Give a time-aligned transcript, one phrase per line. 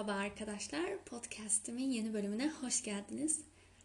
[0.00, 3.40] Merhaba arkadaşlar, podcast'imin yeni bölümüne hoş geldiniz.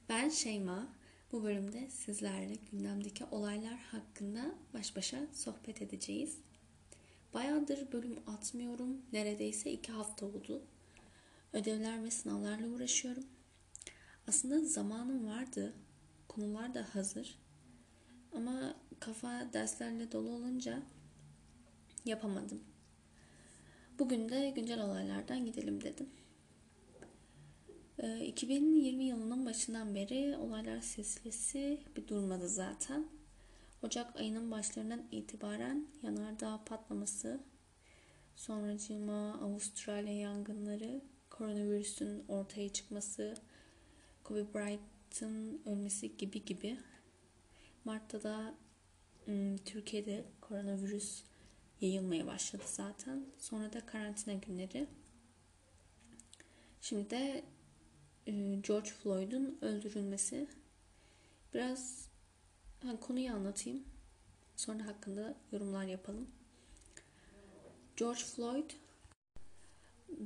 [0.09, 0.87] Ben Şeyma.
[1.31, 6.37] Bu bölümde sizlerle gündemdeki olaylar hakkında baş başa sohbet edeceğiz.
[7.33, 9.01] Bayağıdır bölüm atmıyorum.
[9.13, 10.61] Neredeyse iki hafta oldu.
[11.53, 13.25] Ödevler ve sınavlarla uğraşıyorum.
[14.27, 15.73] Aslında zamanım vardı.
[16.27, 17.39] Konular da hazır.
[18.35, 20.81] Ama kafa derslerle dolu olunca
[22.05, 22.74] yapamadım.
[23.99, 26.09] Bugün de güncel olaylardan gidelim dedim.
[28.25, 33.07] 2020 ee, yılının başından beri olaylar silsilesi bir durmadı zaten.
[33.83, 37.39] Ocak ayının başlarından itibaren yanardağ patlaması,
[38.35, 43.35] sonracığıma Avustralya yangınları, koronavirüsün ortaya çıkması,
[44.23, 46.77] Kobe Bryant'ın ölmesi gibi gibi.
[47.85, 48.55] Mart'ta da
[49.27, 51.23] ıı, Türkiye'de koronavirüs
[51.85, 53.25] yayılmaya başladı zaten.
[53.39, 54.87] Sonra da karantina günleri.
[56.81, 57.43] Şimdi de
[58.27, 60.47] e, George Floyd'un öldürülmesi.
[61.53, 62.09] Biraz
[62.85, 63.83] yani konuyu anlatayım.
[64.55, 66.27] Sonra hakkında yorumlar yapalım.
[67.97, 68.71] George Floyd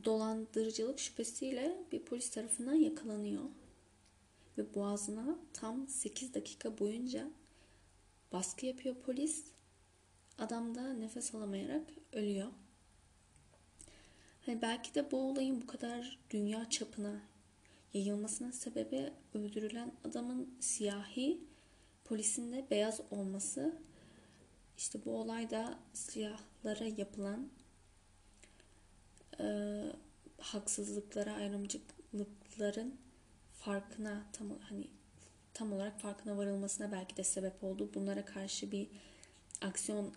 [0.06, 3.44] dolandırıcılık şüphesiyle bir polis tarafından yakalanıyor.
[4.58, 7.32] Ve boğazına tam 8 dakika boyunca
[8.32, 9.46] baskı yapıyor polis
[10.40, 12.48] Adam da nefes alamayarak ölüyor.
[14.46, 17.22] Hani belki de bu olayın bu kadar dünya çapına
[17.94, 21.44] yayılmasının sebebi öldürülen adamın siyahi,
[22.04, 23.78] polisin de beyaz olması.
[24.78, 27.50] İşte bu olayda siyahlara yapılan
[29.40, 29.46] e,
[30.38, 32.96] haksızlıklara, ayrımcılıkların
[33.54, 34.88] farkına tam hani
[35.54, 37.90] tam olarak farkına varılmasına belki de sebep oldu.
[37.94, 38.88] Bunlara karşı bir
[39.62, 40.14] aksiyon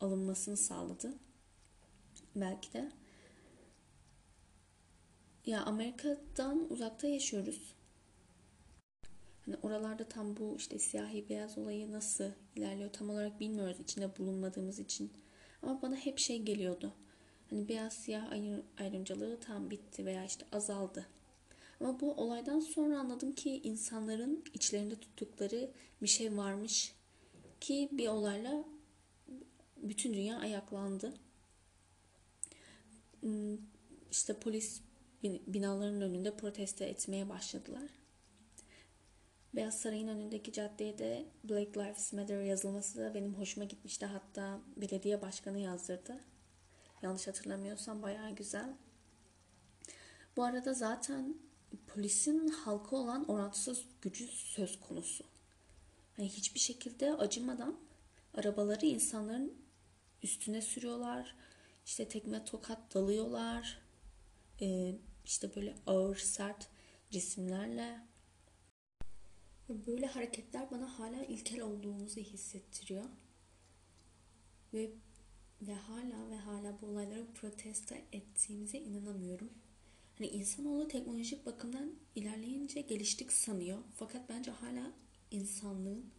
[0.00, 1.14] alınmasını sağladı.
[2.36, 2.92] Belki de.
[5.46, 7.74] Ya Amerika'dan uzakta yaşıyoruz.
[9.46, 14.78] Hani oralarda tam bu işte siyahi beyaz olayı nasıl ilerliyor tam olarak bilmiyoruz içinde bulunmadığımız
[14.78, 15.12] için.
[15.62, 16.92] Ama bana hep şey geliyordu.
[17.50, 18.32] Hani beyaz siyah
[18.78, 21.06] ayrımcılığı tam bitti veya işte azaldı.
[21.80, 25.70] Ama bu olaydan sonra anladım ki insanların içlerinde tuttukları
[26.02, 26.94] bir şey varmış
[27.60, 28.64] ki bir olayla
[29.82, 31.14] bütün dünya ayaklandı.
[33.20, 33.58] Hmm,
[34.10, 34.80] işte polis
[35.22, 37.90] binaların önünde protesto etmeye başladılar.
[39.54, 44.06] Beyaz Saray'ın önündeki caddeye de Black Lives Matter yazılması da benim hoşuma gitmişti.
[44.06, 46.20] Hatta belediye başkanı yazdırdı.
[47.02, 48.76] Yanlış hatırlamıyorsam bayağı güzel.
[50.36, 51.34] Bu arada zaten
[51.86, 55.24] polisin halka olan orantısız gücü söz konusu.
[56.18, 57.76] Yani hiçbir şekilde acımadan
[58.34, 59.54] arabaları insanların
[60.22, 61.36] üstüne sürüyorlar.
[61.86, 63.82] İşte tekme tokat dalıyorlar.
[64.60, 64.94] Ee,
[65.24, 66.68] işte böyle ağır sert
[67.10, 68.00] cisimlerle.
[69.68, 73.04] Böyle hareketler bana hala ilkel olduğumuzu hissettiriyor.
[74.74, 74.90] Ve
[75.62, 79.50] ve hala ve hala bu olayları protesto ettiğimize inanamıyorum.
[80.18, 83.78] Hani insanoğlu teknolojik bakımdan ilerleyince geliştik sanıyor.
[83.94, 84.92] Fakat bence hala
[85.30, 86.10] insanlığın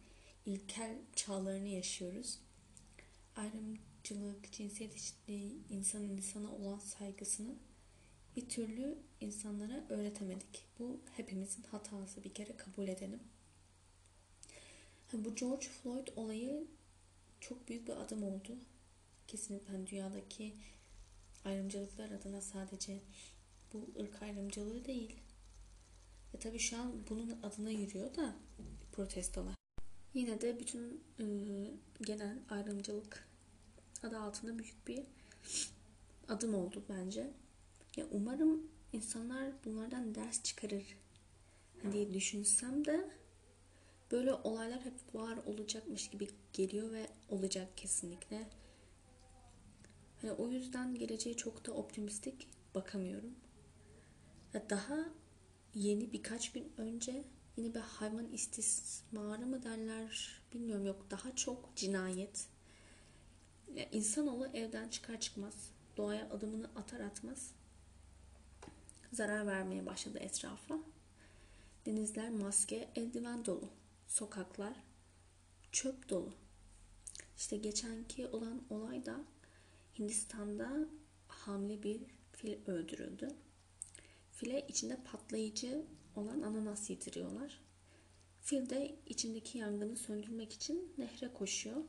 [0.46, 2.38] ilkel çağlarını yaşıyoruz.
[3.36, 7.54] Ayrımcılık, cinsiyet eşitliği, insanın insana olan saygısını
[8.36, 10.64] bir türlü insanlara öğretemedik.
[10.78, 13.20] Bu hepimizin hatası bir kere kabul edelim.
[15.12, 16.66] Bu George Floyd olayı
[17.40, 18.58] çok büyük bir adım oldu.
[19.28, 20.54] Kesinlikle hani dünyadaki
[21.44, 23.00] ayrımcılıklar adına sadece
[23.72, 25.16] bu ırk ayrımcılığı değil.
[26.34, 28.36] Ve tabii şu an bunun adına yürüyor da
[28.92, 29.61] protestolar.
[30.14, 31.24] Yine de bütün e,
[32.02, 33.28] genel ayrımcılık
[34.02, 35.04] adı altında büyük bir
[36.28, 37.30] adım oldu bence.
[37.96, 40.84] Ya umarım insanlar bunlardan ders çıkarır
[41.92, 43.10] diye düşünsem de
[44.10, 48.48] böyle olaylar hep var olacakmış gibi geliyor ve olacak kesinlikle.
[50.22, 53.34] Yani o yüzden geleceğe çok da optimistik bakamıyorum.
[54.70, 55.08] Daha
[55.74, 57.24] yeni birkaç gün önce
[57.56, 62.46] yine bir hayvan istismarı mı derler bilmiyorum yok daha çok cinayet.
[63.74, 65.54] Yani insanoğlu evden çıkar çıkmaz
[65.96, 67.52] doğaya adımını atar atmaz
[69.12, 70.78] zarar vermeye başladı etrafa.
[71.86, 73.68] Denizler maske, eldiven dolu.
[74.08, 74.74] Sokaklar
[75.72, 76.34] çöp dolu.
[77.36, 79.20] İşte geçenki olan olay da
[79.98, 80.88] Hindistan'da
[81.28, 82.00] hamile bir
[82.32, 83.28] fil öldürüldü.
[84.42, 85.84] File içinde patlayıcı
[86.16, 87.60] olan ananas yediriyorlar.
[88.40, 91.84] Fil de içindeki yangını söndürmek için nehre koşuyor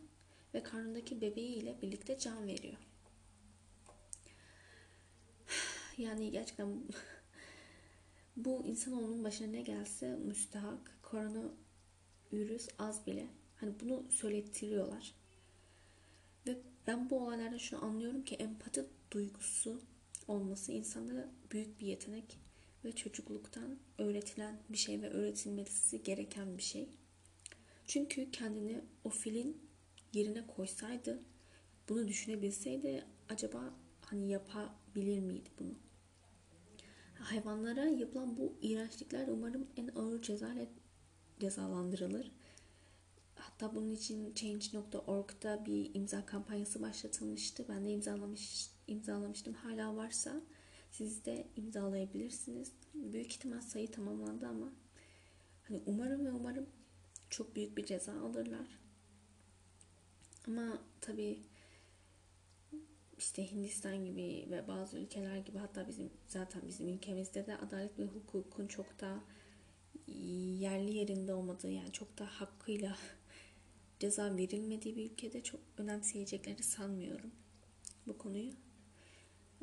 [0.54, 2.78] ve karnındaki bebeği ile birlikte can veriyor.
[5.98, 6.84] Yani gerçekten
[8.38, 11.00] bu insanoğlunun başına ne gelse müstahak.
[11.02, 13.28] Koronavirüs az bile.
[13.56, 15.16] Hani bunu söylettiriyorlar.
[16.48, 16.58] Ve
[16.88, 19.82] ben bu olaylarda şunu anlıyorum ki empati duygusu
[20.28, 22.43] olması insanda büyük bir yetenek
[22.86, 26.90] ve çocukluktan öğretilen bir şey ve öğretilmesi gereken bir şey.
[27.86, 29.70] Çünkü kendini o filin
[30.14, 31.24] yerine koysaydı,
[31.90, 35.74] bunu düşünebilseydi acaba hani yapabilir miydi bunu?
[37.20, 40.66] Hayvanlara yapılan bu iğrençlikler umarım en ağır cezayla
[41.40, 42.32] cezalandırılır.
[43.36, 47.66] Hatta bunun için Change.org'da bir imza kampanyası başlatılmıştı.
[47.70, 49.54] Ben de imzalamış, imzalamıştım.
[49.54, 50.42] Hala varsa
[50.94, 52.72] siz de imzalayabilirsiniz.
[52.94, 54.74] Büyük ihtimal sayı tamamlandı ama
[55.64, 56.66] hani umarım ve umarım
[57.30, 58.80] çok büyük bir ceza alırlar.
[60.48, 61.40] Ama tabii
[63.18, 68.04] işte Hindistan gibi ve bazı ülkeler gibi hatta bizim zaten bizim ülkemizde de adalet ve
[68.04, 69.24] hukukun çok da
[70.60, 72.98] yerli yerinde olmadığı yani çok da hakkıyla
[74.00, 77.32] ceza verilmediği bir ülkede çok önemseyeceklerini sanmıyorum
[78.08, 78.52] bu konuyu.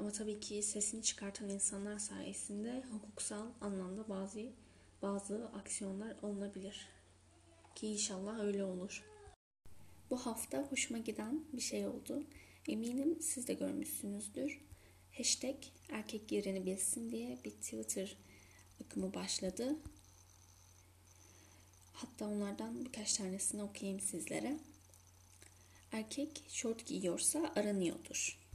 [0.00, 4.52] Ama tabii ki sesini çıkartan insanlar sayesinde hukuksal anlamda bazı
[5.02, 6.88] bazı aksiyonlar alınabilir.
[7.74, 9.04] Ki inşallah öyle olur.
[10.10, 12.24] Bu hafta hoşuma giden bir şey oldu.
[12.68, 14.60] Eminim siz de görmüşsünüzdür.
[15.16, 15.56] Hashtag
[15.88, 18.16] erkek yerini bilsin diye bir Twitter
[18.84, 19.76] akımı başladı.
[21.92, 24.58] Hatta onlardan birkaç tanesini okuyayım sizlere.
[25.92, 28.49] Erkek şort giyiyorsa aranıyordur.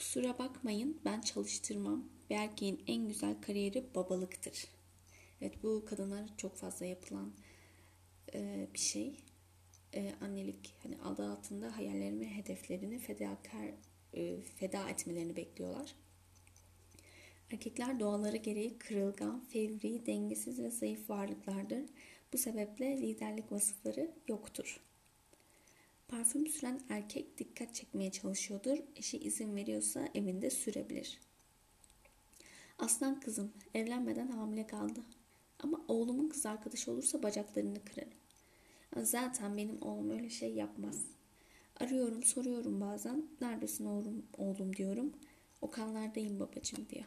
[0.00, 2.08] Kusura bakmayın ben çalıştırmam.
[2.30, 4.64] Bir erkeğin en güzel kariyeri babalıktır.
[5.40, 7.32] Evet bu kadınlar çok fazla yapılan
[8.34, 9.16] e, bir şey.
[9.94, 13.66] E, annelik hani adı altında hayallerini ve hedeflerini fedakar
[14.14, 15.94] e, feda etmelerini bekliyorlar.
[17.50, 21.84] Erkekler doğaları gereği kırılgan, fevri, dengesiz ve zayıf varlıklardır.
[22.32, 24.80] Bu sebeple liderlik vasıfları yoktur.
[26.10, 28.78] Parfüm süren erkek dikkat çekmeye çalışıyordur.
[28.96, 31.20] Eşi izin veriyorsa evinde sürebilir.
[32.78, 35.00] Aslan kızım evlenmeden hamile kaldı.
[35.58, 38.12] Ama oğlumun kız arkadaşı olursa bacaklarını kırarım.
[39.02, 41.04] Zaten benim oğlum öyle şey yapmaz.
[41.80, 43.26] Arıyorum soruyorum bazen.
[43.40, 45.12] Neredesin oğlum, oğlum diyorum.
[45.60, 47.04] Okanlardayım babacım diyor.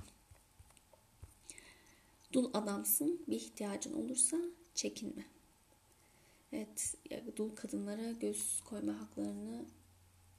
[2.34, 4.38] Dul adamsın bir ihtiyacın olursa
[4.76, 5.26] çekinme.
[6.56, 6.96] Evet,
[7.38, 9.66] dul kadınlara göz koyma haklarını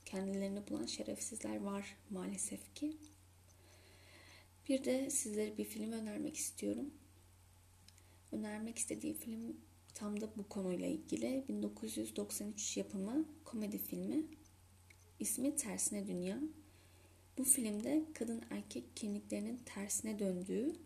[0.04, 2.96] kendilerini bulan şerefsizler var maalesef ki.
[4.68, 6.94] Bir de sizlere bir film önermek istiyorum.
[8.32, 9.56] Önermek istediği film
[9.94, 11.44] tam da bu konuyla ilgili.
[11.48, 14.26] 1993 yapımı komedi filmi.
[15.20, 16.40] İsmi Tersine Dünya.
[17.38, 20.76] Bu filmde kadın erkek kimliklerinin tersine döndüğü,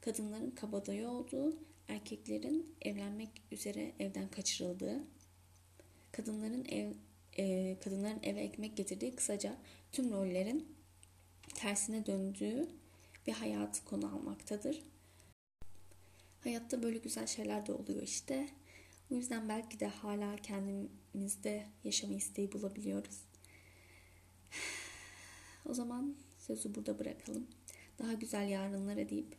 [0.00, 5.04] kadınların kabadayı olduğu erkeklerin evlenmek üzere evden kaçırıldığı,
[6.12, 6.92] kadınların ev
[7.38, 9.56] e, kadınların eve ekmek getirdiği kısaca
[9.92, 10.76] tüm rollerin
[11.54, 12.68] tersine döndüğü
[13.26, 14.82] bir hayatı konu almaktadır.
[16.40, 18.48] Hayatta böyle güzel şeyler de oluyor işte.
[19.10, 23.24] O yüzden belki de hala kendimizde yaşama isteği bulabiliyoruz.
[25.66, 27.46] O zaman sözü burada bırakalım.
[27.98, 29.36] Daha güzel yarınlara deyip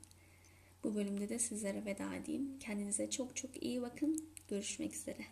[0.84, 2.60] bu bölümde de sizlere veda edeyim.
[2.60, 4.30] Kendinize çok çok iyi bakın.
[4.48, 5.26] Görüşmek üzere.